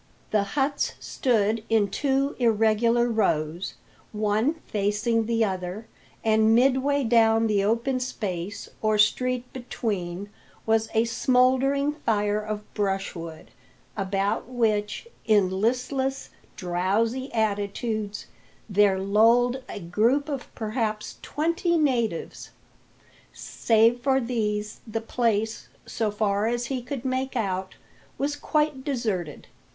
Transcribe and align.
The 0.31 0.41
huts 0.57 0.93
stood 0.99 1.63
in 1.69 1.87
two 1.87 2.35
irregular 2.39 3.07
rows, 3.07 3.75
one 4.11 4.55
facing 4.65 5.27
the 5.27 5.45
other, 5.45 5.85
and 6.23 6.55
midway 6.55 7.03
down 7.03 7.45
the 7.45 7.63
open 7.63 7.99
space 7.99 8.67
or 8.81 8.97
street 8.97 9.53
between 9.53 10.31
was 10.65 10.89
a 10.95 11.05
smouldering 11.05 11.93
fire 11.93 12.41
of 12.41 12.63
brushwood, 12.73 13.51
about 13.95 14.47
which, 14.49 15.07
in 15.27 15.51
listless, 15.61 16.31
drowsy 16.55 17.31
attitudes, 17.31 18.25
there 18.67 18.97
lolled 18.97 19.61
a 19.69 19.79
group 19.79 20.29
of 20.29 20.47
perhaps 20.55 21.17
twenty 21.21 21.77
natives. 21.77 22.49
Save 23.33 23.99
for 23.99 24.19
these 24.19 24.79
the 24.87 24.99
place, 24.99 25.67
so 25.85 26.09
far 26.09 26.47
as 26.47 26.65
he 26.65 26.81
could 26.81 27.05
make 27.05 27.35
out, 27.35 27.75
was 28.17 28.35
quite 28.35 28.83
deserted. 28.83 29.45